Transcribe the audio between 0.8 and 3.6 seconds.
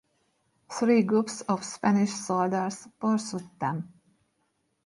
groups of Spanish soldiers pursued